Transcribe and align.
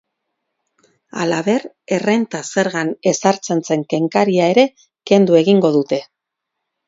Halaber, 1.23 1.65
errenta 1.97 2.39
zergan 2.55 2.89
ezartzen 3.13 3.61
zen 3.67 3.83
kenkaria 3.93 4.49
ere 4.55 4.63
kendu 5.11 5.37
egingo 5.43 5.71
dute. 5.77 6.01